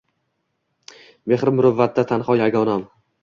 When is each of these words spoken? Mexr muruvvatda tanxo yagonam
Mexr 1.33 1.53
muruvvatda 1.59 2.07
tanxo 2.13 2.39
yagonam 2.41 2.85